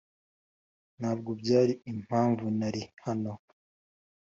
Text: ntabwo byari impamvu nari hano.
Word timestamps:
ntabwo 0.99 1.29
byari 1.41 1.73
impamvu 1.93 2.45
nari 2.59 2.81
hano. 3.05 3.33